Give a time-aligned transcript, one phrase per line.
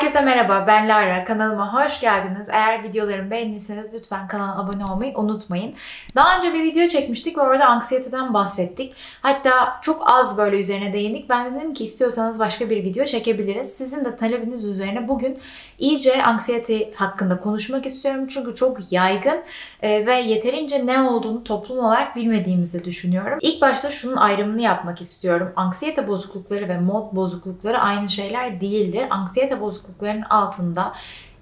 [0.00, 1.24] Herkese merhaba, ben Lara.
[1.24, 2.48] Kanalıma hoş geldiniz.
[2.50, 5.74] Eğer videolarımı beğendiyseniz lütfen kanala abone olmayı unutmayın.
[6.14, 8.94] Daha önce bir video çekmiştik ve orada anksiyeteden bahsettik.
[9.22, 11.28] Hatta çok az böyle üzerine değindik.
[11.28, 13.72] Ben dedim ki istiyorsanız başka bir video çekebiliriz.
[13.72, 15.38] Sizin de talebiniz üzerine bugün
[15.78, 18.26] iyice anksiyete hakkında konuşmak istiyorum.
[18.26, 19.40] Çünkü çok yaygın
[19.82, 23.38] e, ve yeterince ne olduğunu toplum olarak bilmediğimizi düşünüyorum.
[23.40, 25.52] İlk başta şunun ayrımını yapmak istiyorum.
[25.56, 29.06] Anksiyete bozuklukları ve mod bozuklukları aynı şeyler değildir.
[29.10, 29.60] Anksiyete
[29.90, 30.92] bozukluklarının altında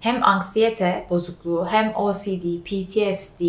[0.01, 3.41] hem anksiyete bozukluğu hem OCD, PTSD,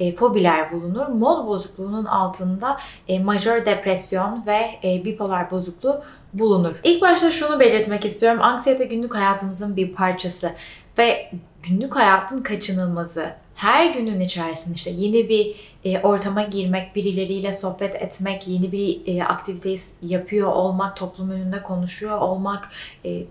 [0.00, 1.06] e, fobiler bulunur.
[1.06, 2.76] Mod bozukluğunun altında
[3.08, 6.80] e, majör depresyon ve e, bipolar bozukluğu bulunur.
[6.84, 8.42] İlk başta şunu belirtmek istiyorum.
[8.42, 10.52] Anksiyete günlük hayatımızın bir parçası
[10.98, 11.30] ve
[11.62, 13.32] günlük hayatın kaçınılmazı.
[13.54, 19.24] Her günün içerisinde işte yeni bir e, ortama girmek, birileriyle sohbet etmek, yeni bir e,
[19.24, 22.70] aktiviteyi yapıyor olmak, toplum önünde konuşuyor olmak,
[23.04, 23.22] e,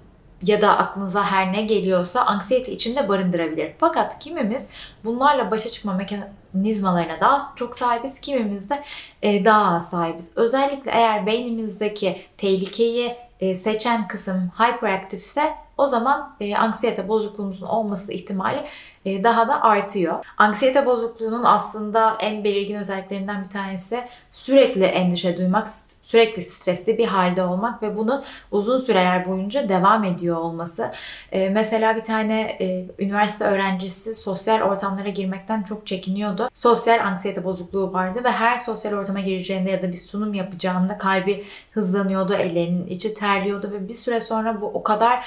[0.43, 3.71] ya da aklınıza her ne geliyorsa anksiyete içinde barındırabilir.
[3.79, 4.67] Fakat kimimiz
[5.03, 8.83] bunlarla başa çıkma mekanizmalarına daha çok sahibiz, kimimiz de
[9.21, 10.31] e, daha az sahibiz.
[10.35, 18.65] Özellikle eğer beynimizdeki tehlikeyi e, seçen kısım hyperaktifse o zaman e, anksiyete bozukluğumuzun olması ihtimali
[19.05, 20.25] daha da artıyor.
[20.37, 25.67] Anksiyete bozukluğunun aslında en belirgin özelliklerinden bir tanesi sürekli endişe duymak,
[26.03, 30.91] sürekli stresli bir halde olmak ve bunu uzun süreler boyunca devam ediyor olması.
[31.31, 36.49] E, mesela bir tane e, üniversite öğrencisi sosyal ortamlara girmekten çok çekiniyordu.
[36.53, 41.45] Sosyal anksiyete bozukluğu vardı ve her sosyal ortama gireceğinde ya da bir sunum yapacağında kalbi
[41.71, 45.25] hızlanıyordu, ellerinin içi terliyordu ve bir süre sonra bu o kadar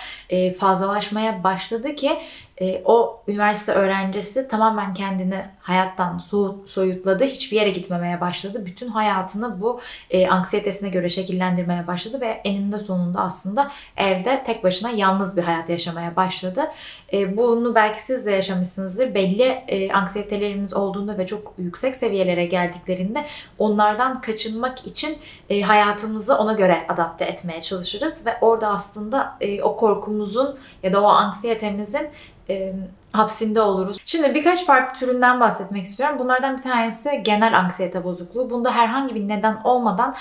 [0.58, 2.18] fazlalaşmaya başladı ki
[2.60, 7.24] e, o üniversite öğrencisi tamamen kendini hayattan so- soyutladı.
[7.24, 8.66] Hiçbir yere gitmemeye başladı.
[8.66, 14.90] Bütün hayatını bu e, anksiyetesine göre şekillendirmeye başladı ve eninde sonunda aslında evde tek başına
[14.90, 16.64] yalnız bir hayat yaşamaya başladı.
[17.12, 19.14] E, bunu belki siz de yaşamışsınızdır.
[19.14, 23.24] Belli e, anksiyetelerimiz olduğunda ve çok yüksek seviyelere geldiklerinde
[23.58, 25.18] onlardan kaçınmak için
[25.50, 31.02] e, hayatımızı ona göre adapte etmeye çalışırız ve orada aslında e, o korkumuzun ya da
[31.02, 32.08] o anksiyetemizin
[32.50, 32.72] e,
[33.12, 33.96] hapsinde oluruz.
[34.06, 36.16] Şimdi birkaç farklı türünden bahsetmek istiyorum.
[36.18, 38.50] Bunlardan bir tanesi genel anksiyete bozukluğu.
[38.50, 40.14] Bunda herhangi bir neden olmadan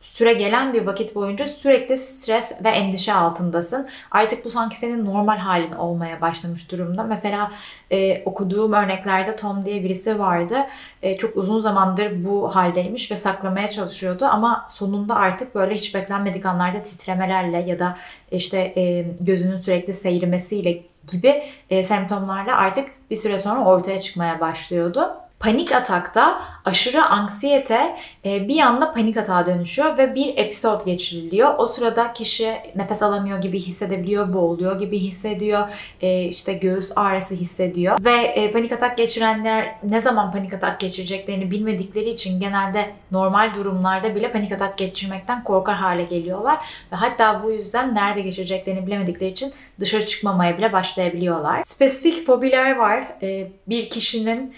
[0.00, 3.88] süre gelen bir vakit boyunca sürekli stres ve endişe altındasın.
[4.10, 7.02] Artık bu sanki senin normal halin olmaya başlamış durumda.
[7.02, 7.52] Mesela
[7.90, 10.56] e, okuduğum örneklerde Tom diye birisi vardı.
[11.02, 16.46] E, çok uzun zamandır bu haldeymiş ve saklamaya çalışıyordu ama sonunda artık böyle hiç beklenmedik
[16.46, 17.96] anlarda titremelerle ya da
[18.32, 25.20] işte e, gözünün sürekli seyirmesiyle gibi e, semptomlarla artık bir süre sonra ortaya çıkmaya başlıyordu.
[25.40, 31.54] Panik atakta aşırı anksiyete e, bir anda panik atağa dönüşüyor ve bir episod geçiriliyor.
[31.58, 35.68] O sırada kişi nefes alamıyor gibi hissedebiliyor, boğuluyor gibi hissediyor,
[36.00, 41.50] e, işte göğüs ağrısı hissediyor ve e, panik atak geçirenler ne zaman panik atak geçireceklerini
[41.50, 46.58] bilmedikleri için genelde normal durumlarda bile panik atak geçirmekten korkar hale geliyorlar
[46.92, 51.62] ve hatta bu yüzden nerede geçireceklerini bilemedikleri için dışarı çıkmamaya bile başlayabiliyorlar.
[51.64, 53.08] Spesifik fobiler var.
[53.66, 54.54] Bir kişinin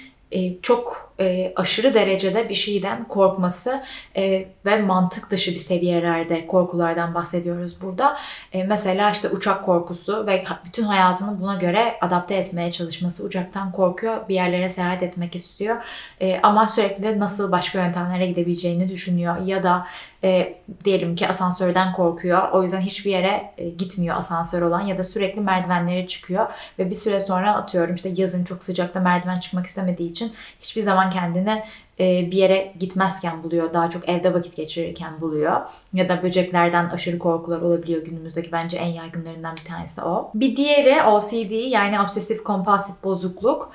[0.62, 3.83] çok e, aşırı derecede bir şeyden korkması
[4.17, 8.19] e, ve mantık dışı bir seviyelerde korkulardan bahsediyoruz burada.
[8.53, 13.25] E, mesela işte uçak korkusu ve bütün hayatını buna göre adapte etmeye çalışması.
[13.25, 15.77] Uçaktan korkuyor, bir yerlere seyahat etmek istiyor
[16.21, 19.87] e, ama sürekli nasıl başka yöntemlere gidebileceğini düşünüyor ya da
[20.25, 22.49] e, diyelim ki asansörden korkuyor.
[22.53, 26.47] O yüzden hiçbir yere e, gitmiyor asansör olan ya da sürekli merdivenlere çıkıyor
[26.78, 31.11] ve bir süre sonra atıyorum işte yazın çok sıcakta merdiven çıkmak istemediği için hiçbir zaman
[31.12, 31.65] kendine
[32.00, 33.75] e, bir yere gitmezken buluyor.
[33.75, 35.61] Daha çok evde vakit geçirirken buluyor.
[35.93, 38.53] Ya da böceklerden aşırı korkular olabiliyor günümüzdeki.
[38.53, 40.31] Bence en yaygınlarından bir tanesi o.
[40.34, 43.72] Bir diğeri OCD yani obsesif kompulsif bozukluk.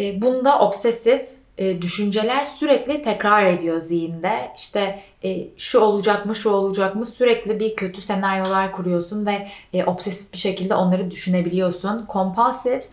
[0.00, 1.22] E, bunda obsesif
[1.58, 4.52] e, düşünceler sürekli tekrar ediyor zihinde.
[4.56, 5.02] İşte
[5.56, 9.48] şu olacak mı, şu olacak mı sürekli bir kötü senaryolar kuruyorsun ve
[9.86, 12.06] obsesif bir şekilde onları düşünebiliyorsun.
[12.06, 12.84] Kompulsif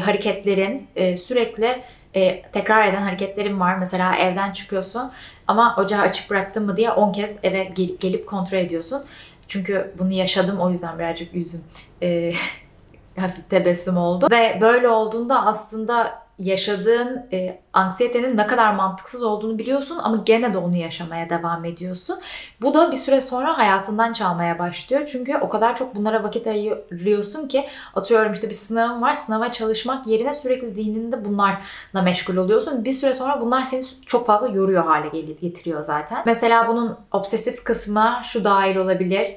[0.00, 0.86] hareketlerin
[1.16, 1.82] sürekli
[2.14, 3.78] e, tekrar eden hareketlerim var.
[3.78, 5.12] Mesela evden çıkıyorsun
[5.46, 9.04] ama ocağı açık bıraktın mı diye 10 kez eve gelip, gelip kontrol ediyorsun.
[9.48, 11.64] Çünkü bunu yaşadım o yüzden birazcık yüzüm
[12.02, 12.32] e,
[13.18, 14.28] hafif tebessüm oldu.
[14.30, 20.58] Ve böyle olduğunda aslında yaşadığın e, anksiyetenin ne kadar mantıksız olduğunu biliyorsun ama gene de
[20.58, 22.18] onu yaşamaya devam ediyorsun.
[22.60, 25.08] Bu da bir süre sonra hayatından çalmaya başlıyor.
[25.12, 29.14] Çünkü o kadar çok bunlara vakit ayırıyorsun ki atıyorum işte bir sınavın var.
[29.14, 32.84] Sınava çalışmak yerine sürekli zihninde bunlarla meşgul oluyorsun.
[32.84, 36.22] Bir süre sonra bunlar seni çok fazla yoruyor hale getiriyor zaten.
[36.26, 39.36] Mesela bunun obsesif kısmı şu dahil olabilir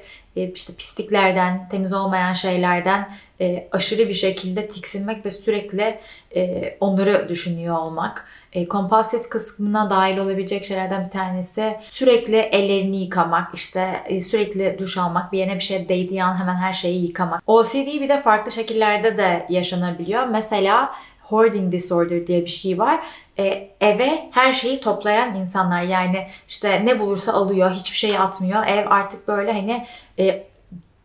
[0.54, 3.08] işte pisliklerden, temiz olmayan şeylerden
[3.40, 5.98] e, aşırı bir şekilde tiksinmek ve sürekli
[6.36, 8.28] e, onları düşünüyor olmak.
[8.56, 14.98] E, kompulsif kısmına dahil olabilecek şeylerden bir tanesi sürekli ellerini yıkamak, işte e, sürekli duş
[14.98, 17.42] almak, bir yerine bir şey değdiği an hemen her şeyi yıkamak.
[17.46, 20.26] OCD bir de farklı şekillerde de yaşanabiliyor.
[20.26, 23.00] Mesela hoarding disorder diye bir şey var.
[23.38, 28.66] E, eve her şeyi toplayan insanlar yani işte ne bulursa alıyor, hiçbir şey atmıyor.
[28.66, 29.86] Ev artık böyle hani
[30.18, 30.46] e,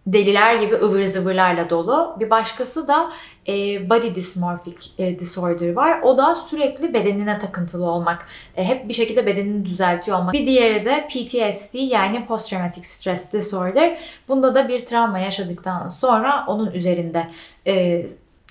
[0.08, 2.16] deliler gibi ıvır zıvırlarla dolu.
[2.20, 3.12] Bir başkası da
[3.48, 3.54] e,
[3.90, 6.02] body dysmorphic e, disorder var.
[6.02, 8.28] O da sürekli bedenine takıntılı olmak.
[8.56, 10.34] E, hep bir şekilde bedenini düzeltiyor olmak.
[10.34, 14.00] Bir diğeri de PTSD yani post traumatic stress disorder.
[14.28, 17.28] Bunda da bir travma yaşadıktan sonra onun üzerinde
[17.68, 18.06] e,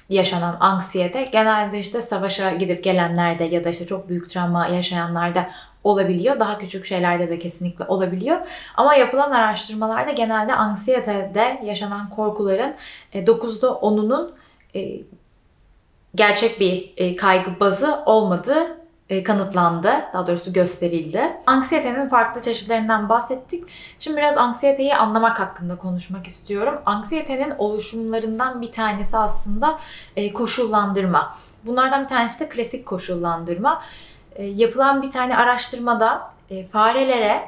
[0.08, 5.50] yaşanan anksiyete genelde işte savaşa gidip gelenlerde ya da işte çok büyük travma yaşayanlarda
[5.84, 6.40] olabiliyor.
[6.40, 8.38] Daha küçük şeylerde de kesinlikle olabiliyor.
[8.76, 12.74] Ama yapılan araştırmalarda genelde anksiyetede yaşanan korkuların
[13.14, 14.30] 9'da e, 10'unun
[14.74, 15.00] e,
[16.14, 18.80] gerçek bir e, kaygı bazı olmadığı
[19.24, 19.92] kanıtlandı.
[20.12, 21.36] Daha doğrusu gösterildi.
[21.46, 23.64] Anksiyetenin farklı çeşitlerinden bahsettik.
[23.98, 26.80] Şimdi biraz anksiyeteyi anlamak hakkında konuşmak istiyorum.
[26.86, 29.78] Anksiyetenin oluşumlarından bir tanesi aslında
[30.34, 31.36] koşullandırma.
[31.64, 33.82] Bunlardan bir tanesi de klasik koşullandırma.
[34.36, 37.42] E, yapılan bir tane araştırmada e, farelere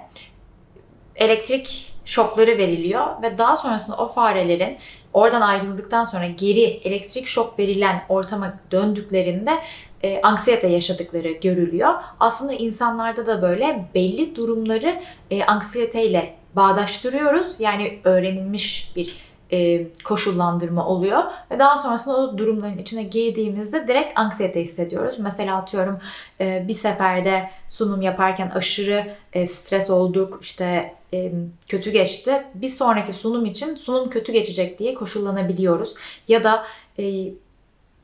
[1.17, 4.79] elektrik şokları veriliyor ve daha sonrasında o farelerin
[5.13, 9.59] oradan ayrıldıktan sonra geri elektrik şok verilen ortama döndüklerinde
[10.03, 11.95] e, anksiyete yaşadıkları görülüyor.
[12.21, 17.61] Aslında insanlarda da böyle belli durumları e, anksiyeteyle bağdaştırıyoruz.
[17.61, 21.23] Yani öğrenilmiş bir e, koşullandırma oluyor.
[21.51, 25.19] Ve daha sonrasında o durumların içine girdiğimizde direkt anksiyete hissediyoruz.
[25.19, 25.99] Mesela atıyorum
[26.41, 31.33] e, bir seferde sunum yaparken aşırı e, stres olduk, işte e,
[31.69, 32.45] kötü geçti.
[32.55, 35.95] Bir sonraki sunum için sunum kötü geçecek diye koşullanabiliyoruz.
[36.29, 36.65] Ya da
[36.99, 37.05] e,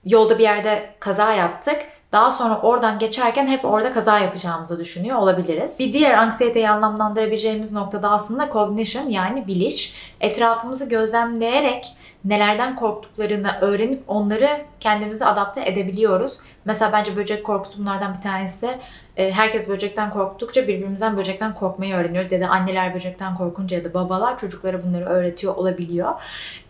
[0.04, 1.76] yolda bir yerde kaza yaptık
[2.12, 5.78] daha sonra oradan geçerken hep orada kaza yapacağımızı düşünüyor olabiliriz.
[5.78, 9.94] Bir diğer anksiyeteyi anlamlandırabileceğimiz noktada aslında cognition yani biliş.
[10.20, 11.86] Etrafımızı gözlemleyerek
[12.24, 14.48] nelerden korktuklarını öğrenip onları
[14.80, 16.38] kendimize adapte edebiliyoruz.
[16.64, 18.78] Mesela bence böcek korkusu bunlardan bir tanesi.
[19.18, 22.32] Ee, herkes böcekten korktukça birbirimizden böcekten korkmayı öğreniyoruz.
[22.32, 26.12] Ya da anneler böcekten korkunca ya da babalar çocuklara bunları öğretiyor olabiliyor.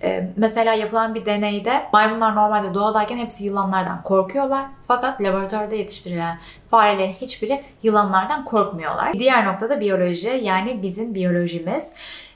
[0.02, 4.64] Ee, mesela yapılan bir deneyde maymunlar normalde doğadayken hepsi yılanlardan korkuyorlar.
[4.88, 6.38] Fakat laboratuvarda yetiştirilen
[6.70, 9.12] farelerin hiçbiri yılanlardan korkmuyorlar.
[9.12, 11.92] Diğer noktada biyoloji yani bizim biyolojimiz.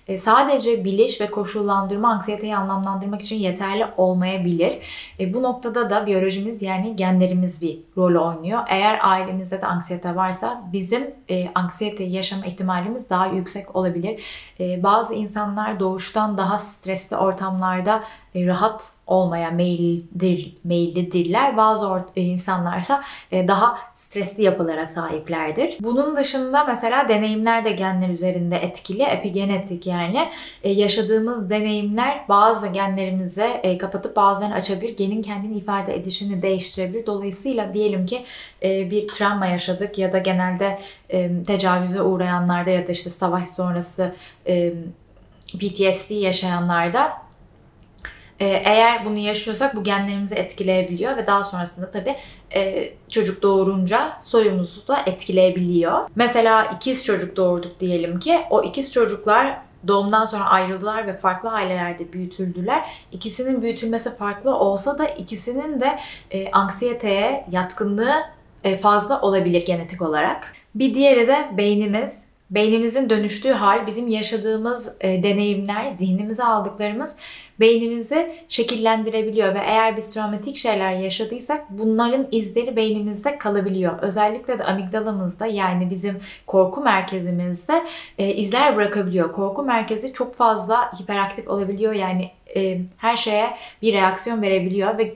[0.09, 4.79] E, sadece biliş ve koşullandırma anksiyeteyi anlamlandırmak için yeterli olmayabilir.
[5.21, 8.61] E, bu noktada da biyolojimiz yani genlerimiz bir rol oynuyor.
[8.69, 14.23] Eğer ailemizde de anksiyete varsa bizim e, anksiyeteyi yaşama ihtimalimiz daha yüksek olabilir.
[14.83, 18.03] Bazı insanlar doğuştan daha stresli ortamlarda
[18.37, 21.57] rahat olmaya meyillidir, meyillidirler.
[21.57, 25.77] Bazı e, insanlarsa e, daha stresli yapılara sahiplerdir.
[25.81, 29.03] Bunun dışında mesela deneyimler de genler üzerinde etkili.
[29.03, 30.29] Epigenetik yani
[30.65, 34.97] yaşadığımız deneyimler bazı genlerimize kapatıp bazılarını açabilir.
[34.97, 37.07] Genin kendini ifade edişini değiştirebilir.
[37.07, 38.25] Dolayısıyla diyelim ki
[38.63, 40.79] bir travma yaşadık ya da genelde
[41.47, 44.15] tecavüze uğrayanlarda ya da işte savaş sonrası
[45.59, 47.23] PTSD yaşayanlarda
[48.45, 52.17] eğer bunu yaşıyorsak bu genlerimizi etkileyebiliyor ve daha sonrasında tabii
[52.55, 56.09] e, çocuk doğurunca soyumuzu da etkileyebiliyor.
[56.15, 62.13] Mesela ikiz çocuk doğurduk diyelim ki o ikiz çocuklar doğumdan sonra ayrıldılar ve farklı ailelerde
[62.13, 62.89] büyütüldüler.
[63.13, 65.99] İkisinin büyütülmesi farklı olsa da ikisinin de
[66.31, 68.15] e, anksiyeteye yatkınlığı
[68.65, 70.53] e, fazla olabilir genetik olarak.
[70.75, 72.32] Bir diğeri de beynimiz.
[72.53, 77.17] Beynimizin dönüştüğü hal bizim yaşadığımız e, deneyimler, zihnimize aldıklarımız
[77.61, 83.99] beynimizi şekillendirebiliyor ve eğer biz travmatik şeyler yaşadıysak bunların izleri beynimizde kalabiliyor.
[84.03, 87.83] Özellikle de amigdalamızda yani bizim korku merkezimizde
[88.19, 89.33] e, izler bırakabiliyor.
[89.33, 95.15] Korku merkezi çok fazla hiperaktif olabiliyor yani e, her şeye bir reaksiyon verebiliyor ve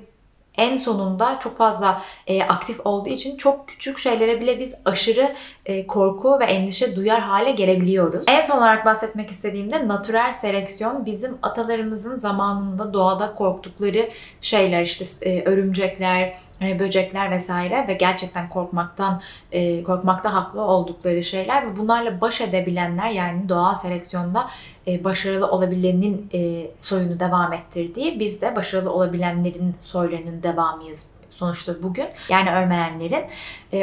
[0.56, 5.34] en sonunda çok fazla e, aktif olduğu için çok küçük şeylere bile biz aşırı
[5.66, 8.24] e, korku ve endişe duyar hale gelebiliyoruz.
[8.28, 14.10] En son olarak bahsetmek istediğimde natürel seleksiyon bizim atalarımızın zamanında doğada korktukları
[14.40, 19.22] şeyler işte e, örümcekler, böcekler vesaire ve gerçekten korkmaktan
[19.52, 24.46] e, korkmakta haklı oldukları şeyler ve bunlarla baş edebilenler yani doğal seleksiyonda
[24.86, 26.30] e, başarılı olabilenin
[26.78, 33.24] soyunu devam ettirdiği biz de başarılı olabilenlerin soylarının devamıyız sonuçta bugün yani ölmeyenlerin.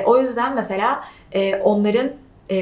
[0.06, 1.03] O yüzden mesela
[1.63, 2.12] onların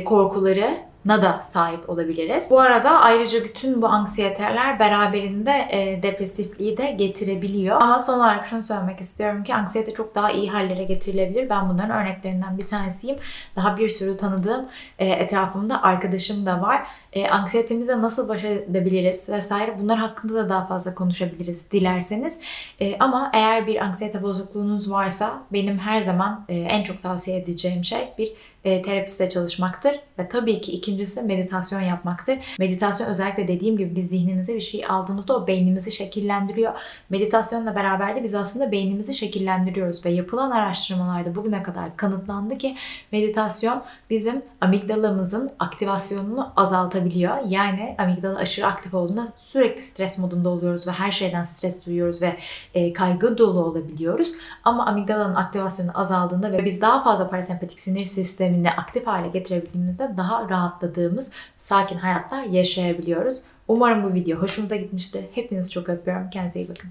[0.05, 2.47] korkuları na da sahip olabiliriz.
[2.49, 7.81] Bu arada ayrıca bütün bu anksiyeteler beraberinde e, depresifliği de getirebiliyor.
[7.81, 11.49] Ama son olarak şunu söylemek istiyorum ki anksiyete çok daha iyi hallere getirilebilir.
[11.49, 13.17] Ben bunların örneklerinden bir tanesiyim.
[13.55, 14.65] Daha bir sürü tanıdığım
[14.99, 16.87] e, etrafımda arkadaşım da var.
[17.13, 22.39] E, anksiyetemizle nasıl baş edebiliriz vesaire bunlar hakkında da daha fazla konuşabiliriz dilerseniz.
[22.79, 27.83] E, ama eğer bir anksiyete bozukluğunuz varsa benim her zaman e, en çok tavsiye edeceğim
[27.83, 29.99] şey bir e, terapiste çalışmaktır.
[30.19, 32.37] Ve tabii ki ikincisi meditasyon yapmaktır.
[32.59, 36.73] Meditasyon özellikle dediğim gibi biz zihnimize bir şey aldığımızda o beynimizi şekillendiriyor.
[37.09, 40.05] Meditasyonla beraber de biz aslında beynimizi şekillendiriyoruz.
[40.05, 42.75] Ve yapılan araştırmalarda bugüne kadar kanıtlandı ki
[43.11, 47.37] meditasyon bizim amigdalamızın aktivasyonunu azaltabiliyor.
[47.47, 52.37] Yani amigdala aşırı aktif olduğunda sürekli stres modunda oluyoruz ve her şeyden stres duyuyoruz ve
[52.73, 54.31] e, kaygı dolu olabiliyoruz.
[54.63, 60.17] Ama amigdalanın aktivasyonu azaldığında ve biz daha fazla parasempatik sinir sistemi sistemini aktif hale getirebildiğimizde
[60.17, 61.29] daha rahatladığımız
[61.59, 63.41] sakin hayatlar yaşayabiliyoruz.
[63.67, 65.25] Umarım bu video hoşunuza gitmiştir.
[65.35, 66.29] Hepinizi çok öpüyorum.
[66.29, 66.89] Kendinize iyi bakın.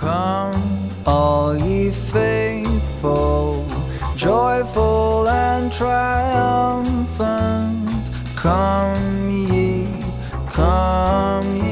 [0.00, 0.54] Come
[1.06, 3.64] all ye faithful,
[4.16, 6.96] joyful and triumphant.
[8.42, 9.86] Come ye,
[10.56, 11.65] come ye